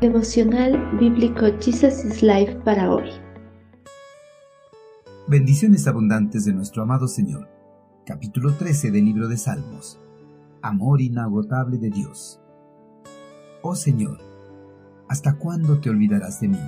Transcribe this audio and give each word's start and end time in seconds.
Devocional 0.00 0.96
Bíblico 0.98 1.44
Jesus 1.60 2.06
is 2.06 2.22
Life 2.22 2.54
para 2.64 2.90
hoy. 2.90 3.10
Bendiciones 5.28 5.86
abundantes 5.86 6.46
de 6.46 6.54
nuestro 6.54 6.82
amado 6.84 7.06
Señor. 7.06 7.50
Capítulo 8.06 8.54
13 8.54 8.92
del 8.92 9.04
libro 9.04 9.28
de 9.28 9.36
Salmos. 9.36 10.00
Amor 10.62 11.02
inagotable 11.02 11.76
de 11.76 11.90
Dios. 11.90 12.40
Oh 13.60 13.74
Señor, 13.74 14.16
¿hasta 15.06 15.34
cuándo 15.34 15.80
te 15.80 15.90
olvidarás 15.90 16.40
de 16.40 16.48
mí? 16.48 16.60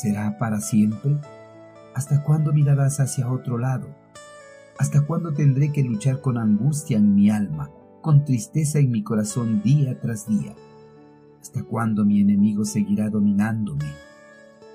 ¿Será 0.00 0.38
para 0.38 0.62
siempre? 0.62 1.18
¿Hasta 1.94 2.22
cuándo 2.22 2.54
mirarás 2.54 2.98
hacia 2.98 3.30
otro 3.30 3.58
lado? 3.58 3.94
¿Hasta 4.78 5.02
cuándo 5.02 5.34
tendré 5.34 5.70
que 5.70 5.82
luchar 5.82 6.22
con 6.22 6.38
angustia 6.38 6.96
en 6.96 7.14
mi 7.14 7.28
alma, 7.28 7.70
con 8.00 8.24
tristeza 8.24 8.78
en 8.78 8.90
mi 8.90 9.02
corazón 9.02 9.60
día 9.62 10.00
tras 10.00 10.26
día? 10.26 10.54
¿Hasta 11.48 11.62
cuándo 11.62 12.04
mi 12.04 12.20
enemigo 12.20 12.66
seguirá 12.66 13.08
dominándome? 13.08 13.86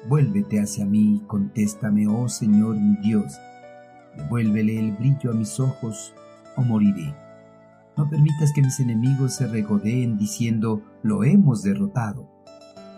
Vuélvete 0.10 0.60
hacia 0.60 0.88
mí 0.88 1.18
y 1.18 1.20
contéstame, 1.28 2.08
oh 2.08 2.28
Señor 2.28 2.78
mi 2.78 2.98
Dios. 2.98 3.38
Devuélvele 4.18 4.80
el 4.80 4.94
brillo 4.94 5.30
a 5.30 5.36
mis 5.36 5.60
ojos 5.60 6.16
o 6.58 6.64
moriré. 6.64 7.14
No 7.96 8.10
permitas 8.10 8.52
que 8.56 8.64
mis 8.64 8.80
enemigos 8.80 9.36
se 9.36 9.46
regodeen 9.46 10.18
diciendo, 10.18 10.82
lo 11.04 11.24
hemos 11.24 11.62
derrotado. 11.62 12.28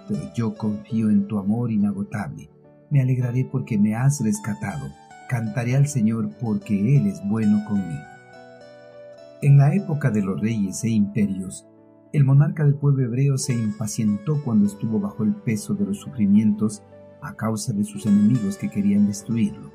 Pero 0.08 0.22
yo 0.34 0.56
confío 0.56 1.10
en 1.10 1.28
tu 1.28 1.38
amor 1.38 1.70
inagotable. 1.70 2.50
Me 2.90 3.02
alegraré 3.02 3.44
porque 3.44 3.78
me 3.78 3.94
has 3.94 4.22
rescatado. 4.23 4.88
Cantaré 5.28 5.76
al 5.76 5.90
Señor 5.90 6.30
porque 6.40 6.96
Él 6.96 7.08
es 7.08 7.22
bueno 7.28 7.62
conmigo. 7.66 8.06
En 9.42 9.58
la 9.58 9.76
época 9.76 10.12
de 10.12 10.22
los 10.22 10.40
reyes 10.40 10.82
e 10.86 10.92
imperios, 10.92 11.68
el 12.14 12.23
monarca 12.23 12.64
del 12.64 12.76
pueblo 12.76 13.04
hebreo 13.04 13.38
se 13.38 13.54
impacientó 13.54 14.42
cuando 14.44 14.66
estuvo 14.66 15.00
bajo 15.00 15.23
el 15.23 15.34
peso 15.34 15.73
de 15.73 15.86
los 15.86 16.00
sufrimientos 16.00 16.81
a 17.22 17.36
causa 17.36 17.73
de 17.73 17.84
sus 17.84 18.06
enemigos 18.06 18.58
que 18.58 18.70
querían 18.70 19.08
destruirlo. 19.08 19.72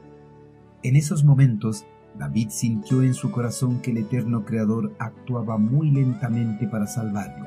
En 0.83 0.97
esos 0.97 1.25
momentos, 1.25 1.85
David 2.19 2.49
sintió 2.51 3.03
en 3.03 3.15
su 3.15 3.31
corazón 3.31 3.81
que 3.81 3.91
el 3.91 3.99
eterno 3.99 4.45
Creador 4.45 4.95
actuaba 4.99 5.59
muy 5.59 5.91
lentamente 5.91 6.67
para 6.67 6.87
salvarlo. 6.87 7.47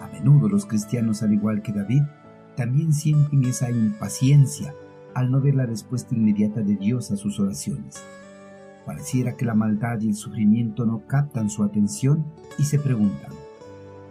A 0.00 0.08
menudo 0.08 0.48
los 0.48 0.66
cristianos, 0.66 1.22
al 1.22 1.32
igual 1.32 1.62
que 1.62 1.72
David, 1.72 2.02
también 2.56 2.92
sienten 2.92 3.44
esa 3.44 3.70
impaciencia 3.70 4.74
al 5.14 5.30
no 5.30 5.40
ver 5.40 5.54
la 5.54 5.66
respuesta 5.66 6.14
inmediata 6.14 6.62
de 6.62 6.76
Dios 6.76 7.10
a 7.10 7.16
sus 7.16 7.38
oraciones. 7.40 8.02
Pareciera 8.84 9.36
que 9.36 9.44
la 9.44 9.54
maldad 9.54 10.00
y 10.00 10.08
el 10.08 10.14
sufrimiento 10.14 10.86
no 10.86 11.06
captan 11.06 11.50
su 11.50 11.64
atención 11.64 12.24
y 12.58 12.64
se 12.64 12.78
preguntan, 12.78 13.32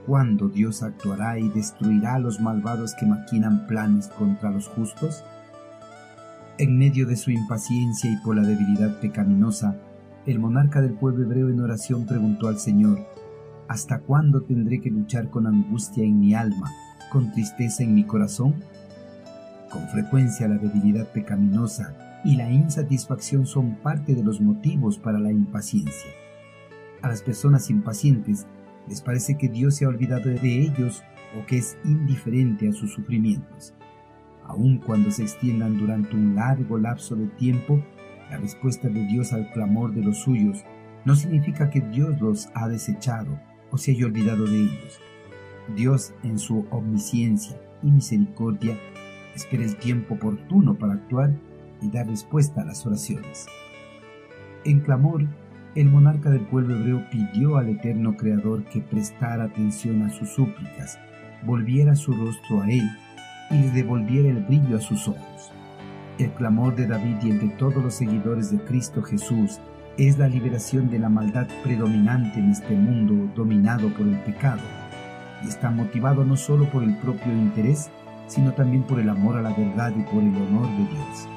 ¿Cuándo 0.05 0.49
Dios 0.49 0.83
actuará 0.83 1.39
y 1.39 1.49
destruirá 1.49 2.15
a 2.15 2.19
los 2.19 2.39
malvados 2.39 2.93
que 2.93 3.07
maquinan 3.07 3.65
planes 3.65 4.07
contra 4.09 4.51
los 4.51 4.67
justos? 4.67 5.23
En 6.59 6.77
medio 6.77 7.07
de 7.07 7.15
su 7.15 7.31
impaciencia 7.31 8.11
y 8.11 8.17
por 8.17 8.35
la 8.35 8.43
debilidad 8.43 8.99
pecaminosa, 8.99 9.75
el 10.27 10.37
monarca 10.37 10.81
del 10.81 10.93
pueblo 10.93 11.25
hebreo 11.25 11.49
en 11.49 11.59
oración 11.59 12.05
preguntó 12.05 12.47
al 12.47 12.59
Señor, 12.59 12.99
¿Hasta 13.67 13.99
cuándo 13.99 14.43
tendré 14.43 14.79
que 14.79 14.91
luchar 14.91 15.31
con 15.31 15.47
angustia 15.47 16.03
en 16.03 16.19
mi 16.19 16.35
alma, 16.35 16.71
con 17.11 17.31
tristeza 17.31 17.83
en 17.83 17.95
mi 17.95 18.03
corazón? 18.03 18.63
Con 19.71 19.87
frecuencia 19.87 20.47
la 20.47 20.59
debilidad 20.59 21.11
pecaminosa 21.11 22.21
y 22.23 22.35
la 22.35 22.51
insatisfacción 22.51 23.47
son 23.47 23.75
parte 23.77 24.13
de 24.13 24.23
los 24.23 24.39
motivos 24.39 24.99
para 24.99 25.19
la 25.19 25.31
impaciencia. 25.31 26.11
A 27.01 27.07
las 27.07 27.23
personas 27.23 27.71
impacientes 27.71 28.45
les 28.87 29.01
parece 29.01 29.37
que 29.37 29.49
Dios 29.49 29.75
se 29.75 29.85
ha 29.85 29.89
olvidado 29.89 30.29
de 30.29 30.61
ellos 30.61 31.03
o 31.37 31.45
que 31.45 31.57
es 31.57 31.77
indiferente 31.83 32.69
a 32.69 32.73
sus 32.73 32.93
sufrimientos. 32.93 33.73
Aun 34.43 34.77
cuando 34.77 35.11
se 35.11 35.23
extiendan 35.23 35.77
durante 35.77 36.15
un 36.15 36.35
largo 36.35 36.77
lapso 36.77 37.15
de 37.15 37.27
tiempo, 37.27 37.83
la 38.29 38.37
respuesta 38.37 38.89
de 38.89 39.05
Dios 39.05 39.33
al 39.33 39.51
clamor 39.51 39.93
de 39.93 40.03
los 40.03 40.19
suyos 40.19 40.63
no 41.03 41.15
significa 41.15 41.69
que 41.69 41.81
Dios 41.81 42.19
los 42.21 42.49
ha 42.53 42.67
desechado 42.67 43.39
o 43.71 43.77
se 43.77 43.91
haya 43.91 44.05
olvidado 44.05 44.45
de 44.45 44.61
ellos. 44.61 44.99
Dios, 45.75 46.13
en 46.23 46.37
su 46.37 46.65
omnisciencia 46.69 47.59
y 47.81 47.91
misericordia, 47.91 48.77
espera 49.35 49.63
el 49.63 49.75
tiempo 49.77 50.15
oportuno 50.15 50.75
para 50.75 50.93
actuar 50.93 51.33
y 51.81 51.89
dar 51.89 52.07
respuesta 52.07 52.61
a 52.61 52.65
las 52.65 52.85
oraciones. 52.85 53.47
En 54.63 54.79
clamor, 54.79 55.27
el 55.75 55.89
monarca 55.89 56.29
del 56.29 56.41
pueblo 56.41 56.77
hebreo 56.77 57.05
pidió 57.09 57.57
al 57.57 57.67
eterno 57.67 58.15
Creador 58.15 58.63
que 58.63 58.79
prestara 58.79 59.43
atención 59.43 60.03
a 60.03 60.09
sus 60.09 60.29
súplicas, 60.29 60.97
volviera 61.45 61.95
su 61.95 62.13
rostro 62.13 62.61
a 62.61 62.71
él 62.71 62.89
y 63.51 63.55
le 63.55 63.71
devolviera 63.71 64.29
el 64.29 64.41
brillo 64.43 64.77
a 64.77 64.81
sus 64.81 65.07
ojos. 65.09 65.51
El 66.17 66.31
clamor 66.31 66.75
de 66.75 66.87
David 66.87 67.17
y 67.23 67.31
el 67.31 67.39
de 67.41 67.49
todos 67.57 67.83
los 67.83 67.93
seguidores 67.93 68.51
de 68.51 68.63
Cristo 68.63 69.03
Jesús 69.03 69.59
es 69.97 70.17
la 70.17 70.29
liberación 70.29 70.89
de 70.89 70.99
la 70.99 71.09
maldad 71.09 71.47
predominante 71.61 72.39
en 72.39 72.51
este 72.51 72.73
mundo 72.73 73.29
dominado 73.35 73.89
por 73.93 74.07
el 74.07 74.17
pecado, 74.19 74.61
y 75.43 75.49
está 75.49 75.71
motivado 75.71 76.23
no 76.23 76.37
solo 76.37 76.69
por 76.71 76.83
el 76.83 76.95
propio 76.99 77.33
interés, 77.33 77.89
sino 78.27 78.53
también 78.53 78.83
por 78.83 79.01
el 79.01 79.09
amor 79.09 79.35
a 79.37 79.41
la 79.41 79.53
verdad 79.53 79.93
y 79.95 80.03
por 80.03 80.23
el 80.23 80.35
honor 80.35 80.69
de 80.69 80.87
Dios. 80.87 81.27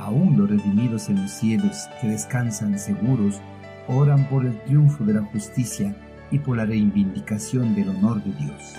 Aún 0.00 0.38
los 0.38 0.48
redimidos 0.48 1.10
en 1.10 1.20
los 1.20 1.30
cielos 1.30 1.86
que 2.00 2.08
descansan 2.08 2.78
seguros 2.78 3.38
oran 3.86 4.26
por 4.30 4.46
el 4.46 4.58
triunfo 4.62 5.04
de 5.04 5.12
la 5.12 5.22
justicia 5.24 5.94
y 6.30 6.38
por 6.38 6.56
la 6.56 6.64
reivindicación 6.64 7.74
del 7.74 7.90
honor 7.90 8.24
de 8.24 8.32
Dios. 8.32 8.76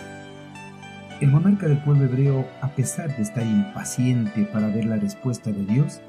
El 1.19 1.29
monarca 1.29 1.67
del 1.67 1.77
pueblo 1.83 2.05
hebreo, 2.05 2.47
a 2.61 2.69
pesar 2.69 3.15
de 3.15 3.21
estar 3.21 3.45
impaciente 3.45 4.45
para 4.45 4.69
ver 4.69 4.85
la 4.85 4.95
respuesta 4.95 5.51
de 5.51 5.63
Dios, 5.63 6.01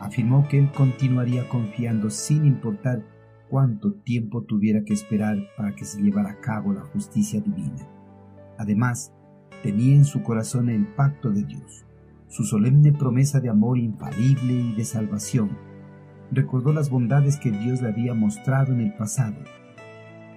afirmó 0.00 0.48
que 0.48 0.58
él 0.58 0.72
continuaría 0.72 1.46
confiando 1.50 2.08
sin 2.08 2.46
importar 2.46 3.02
cuánto 3.50 3.92
tiempo 3.92 4.42
tuviera 4.44 4.84
que 4.84 4.94
esperar 4.94 5.36
para 5.58 5.76
que 5.76 5.84
se 5.84 6.00
llevara 6.00 6.30
a 6.30 6.40
cabo 6.40 6.72
la 6.72 6.80
justicia 6.80 7.42
divina. 7.42 7.86
Además, 8.56 9.12
tenía 9.62 9.94
en 9.94 10.06
su 10.06 10.22
corazón 10.22 10.70
el 10.70 10.86
pacto 10.86 11.30
de 11.30 11.42
Dios, 11.42 11.85
su 12.28 12.44
solemne 12.44 12.92
promesa 12.92 13.40
de 13.40 13.48
amor 13.48 13.78
infalible 13.78 14.52
y 14.52 14.74
de 14.74 14.84
salvación, 14.84 15.50
recordó 16.30 16.72
las 16.72 16.90
bondades 16.90 17.36
que 17.38 17.50
Dios 17.50 17.82
le 17.82 17.88
había 17.88 18.14
mostrado 18.14 18.72
en 18.72 18.80
el 18.80 18.94
pasado. 18.94 19.36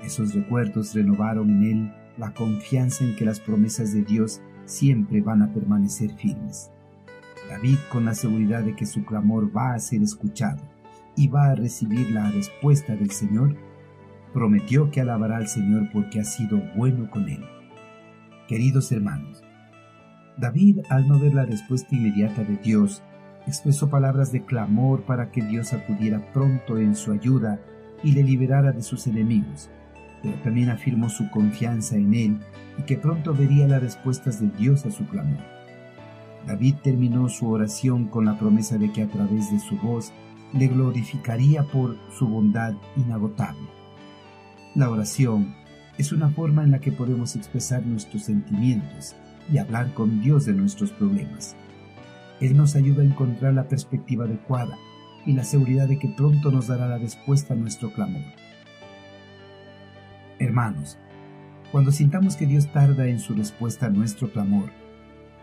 Esos 0.03 0.33
recuerdos 0.33 0.93
renovaron 0.93 1.49
en 1.49 1.63
él 1.63 1.93
la 2.17 2.33
confianza 2.33 3.03
en 3.03 3.15
que 3.15 3.25
las 3.25 3.39
promesas 3.39 3.93
de 3.93 4.03
Dios 4.03 4.41
siempre 4.65 5.21
van 5.21 5.41
a 5.41 5.53
permanecer 5.53 6.11
firmes. 6.11 6.69
David, 7.49 7.77
con 7.91 8.05
la 8.05 8.13
seguridad 8.13 8.63
de 8.63 8.75
que 8.75 8.85
su 8.85 9.03
clamor 9.03 9.55
va 9.55 9.73
a 9.73 9.79
ser 9.79 10.03
escuchado 10.03 10.61
y 11.15 11.27
va 11.27 11.47
a 11.47 11.55
recibir 11.55 12.11
la 12.11 12.29
respuesta 12.29 12.95
del 12.95 13.09
Señor, 13.09 13.55
prometió 14.33 14.91
que 14.91 15.01
alabará 15.01 15.37
al 15.37 15.47
Señor 15.47 15.89
porque 15.91 16.19
ha 16.19 16.23
sido 16.23 16.61
bueno 16.75 17.09
con 17.09 17.27
él. 17.27 17.43
Queridos 18.47 18.91
hermanos, 18.91 19.43
David, 20.39 20.79
al 20.87 21.05
no 21.05 21.19
ver 21.19 21.33
la 21.33 21.43
respuesta 21.43 21.93
inmediata 21.93 22.45
de 22.45 22.55
Dios, 22.55 23.03
expresó 23.45 23.89
palabras 23.89 24.31
de 24.31 24.45
clamor 24.45 25.03
para 25.03 25.31
que 25.31 25.41
Dios 25.41 25.73
acudiera 25.73 26.31
pronto 26.31 26.77
en 26.77 26.95
su 26.95 27.11
ayuda 27.11 27.59
y 28.03 28.13
le 28.13 28.23
liberara 28.23 28.71
de 28.71 28.81
sus 28.81 29.05
enemigos, 29.07 29.69
pero 30.23 30.39
también 30.41 30.69
afirmó 30.69 31.09
su 31.09 31.29
confianza 31.29 31.97
en 31.97 32.13
él 32.13 32.39
y 32.77 32.83
que 32.83 32.95
pronto 32.95 33.33
vería 33.33 33.67
las 33.67 33.81
respuestas 33.81 34.39
de 34.39 34.47
Dios 34.57 34.85
a 34.85 34.91
su 34.91 35.05
clamor. 35.07 35.43
David 36.47 36.75
terminó 36.83 37.27
su 37.27 37.49
oración 37.49 38.07
con 38.07 38.23
la 38.23 38.39
promesa 38.39 38.77
de 38.77 38.93
que 38.93 39.03
a 39.03 39.09
través 39.09 39.51
de 39.51 39.59
su 39.59 39.75
voz 39.77 40.13
le 40.53 40.67
glorificaría 40.67 41.63
por 41.63 41.97
su 42.17 42.29
bondad 42.29 42.75
inagotable. 42.95 43.67
La 44.73 44.89
oración 44.89 45.53
es 45.97 46.13
una 46.13 46.29
forma 46.29 46.63
en 46.63 46.71
la 46.71 46.79
que 46.79 46.93
podemos 46.93 47.35
expresar 47.35 47.85
nuestros 47.85 48.23
sentimientos 48.23 49.17
y 49.51 49.57
hablar 49.57 49.93
con 49.93 50.21
Dios 50.21 50.45
de 50.45 50.53
nuestros 50.53 50.91
problemas. 50.91 51.55
Él 52.39 52.55
nos 52.55 52.75
ayuda 52.75 53.01
a 53.01 53.05
encontrar 53.05 53.53
la 53.53 53.67
perspectiva 53.67 54.25
adecuada 54.25 54.77
y 55.25 55.33
la 55.33 55.43
seguridad 55.43 55.87
de 55.87 55.99
que 55.99 56.07
pronto 56.07 56.51
nos 56.51 56.67
dará 56.67 56.87
la 56.87 56.97
respuesta 56.97 57.53
a 57.53 57.57
nuestro 57.57 57.91
clamor. 57.91 58.23
Hermanos, 60.39 60.97
cuando 61.71 61.91
sintamos 61.91 62.35
que 62.35 62.45
Dios 62.45 62.71
tarda 62.71 63.07
en 63.07 63.19
su 63.19 63.33
respuesta 63.33 63.87
a 63.87 63.89
nuestro 63.89 64.31
clamor, 64.31 64.71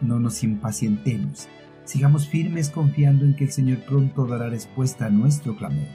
no 0.01 0.19
nos 0.19 0.43
impacientemos, 0.43 1.49
sigamos 1.85 2.27
firmes 2.27 2.71
confiando 2.71 3.25
en 3.25 3.37
que 3.37 3.45
el 3.45 3.53
Señor 3.53 3.79
pronto 3.81 4.27
dará 4.27 4.49
respuesta 4.49 5.07
a 5.07 5.11
nuestro 5.11 5.57
clamor. 5.57 5.89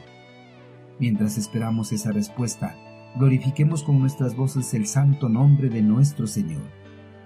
Mientras 0.99 1.37
esperamos 1.37 1.91
esa 1.91 2.11
respuesta, 2.11 2.75
glorifiquemos 3.17 3.83
con 3.83 3.99
nuestras 3.99 4.35
voces 4.35 4.73
el 4.75 4.85
santo 4.85 5.29
nombre 5.29 5.69
de 5.69 5.81
nuestro 5.81 6.27
Señor 6.27 6.80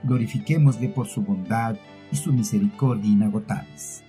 glorifiquémosle 0.05 0.89
por 0.89 1.07
su 1.07 1.21
bondad 1.21 1.75
y 2.11 2.15
su 2.15 2.31
misericordia 2.31 3.11
inagotables. 3.11 4.04